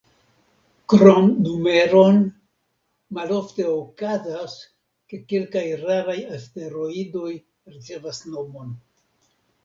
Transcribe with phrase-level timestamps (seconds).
[0.91, 2.15] Krom numeron,
[3.17, 4.55] malofte okazas,
[5.11, 7.29] ke kelkaj raraj asteroidoj
[7.75, 8.73] ricevas nomon.